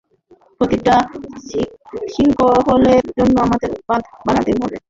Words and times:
প্রতিটা 0.59 0.95
সিঙ্কহোলের 2.13 3.03
জন্য 3.17 3.35
আমাদের 3.41 3.69
বাঁধ 3.87 4.03
বানাতে 4.25 4.51
হবে। 4.55 4.77